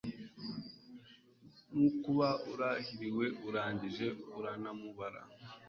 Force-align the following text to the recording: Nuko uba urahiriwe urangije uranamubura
Nuko 1.73 2.05
uba 2.13 2.29
urahiriwe 2.51 3.25
urangije 3.47 4.07
uranamubura 4.37 5.21